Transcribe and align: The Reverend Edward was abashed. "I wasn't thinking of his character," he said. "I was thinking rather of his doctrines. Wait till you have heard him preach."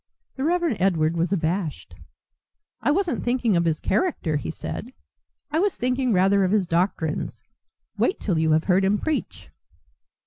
The 0.35 0.43
Reverend 0.43 0.77
Edward 0.79 1.15
was 1.15 1.31
abashed. 1.31 1.93
"I 2.81 2.89
wasn't 2.89 3.23
thinking 3.23 3.55
of 3.55 3.65
his 3.65 3.79
character," 3.79 4.35
he 4.37 4.49
said. 4.49 4.93
"I 5.51 5.59
was 5.59 5.77
thinking 5.77 6.11
rather 6.11 6.43
of 6.43 6.49
his 6.49 6.65
doctrines. 6.65 7.43
Wait 7.99 8.19
till 8.19 8.39
you 8.39 8.53
have 8.53 8.63
heard 8.63 8.83
him 8.83 8.97
preach." 8.97 9.51